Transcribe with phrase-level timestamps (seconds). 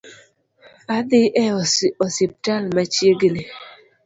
[0.95, 1.45] Adhi e
[2.03, 3.41] osiptal machiegni